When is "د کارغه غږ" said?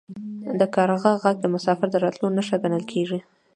0.59-1.35